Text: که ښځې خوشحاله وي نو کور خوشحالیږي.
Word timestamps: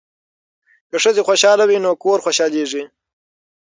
که 0.89 0.97
ښځې 1.03 1.21
خوشحاله 1.27 1.63
وي 1.67 1.77
نو 1.85 1.91
کور 2.03 2.17
خوشحالیږي. 2.25 2.83